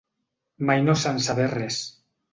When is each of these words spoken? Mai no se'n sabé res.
Mai 0.69 0.81
no 0.87 0.95
se'n 1.03 1.23
sabé 1.27 1.45
res. 1.55 1.79